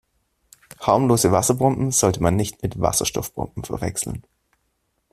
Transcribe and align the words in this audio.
Harmlose 0.79 1.31
Wasserbomben 1.31 1.91
sollte 1.91 2.23
man 2.23 2.35
nicht 2.35 2.63
mit 2.63 2.81
Wasserstoffbomben 2.81 3.65
verwechseln. 3.65 4.23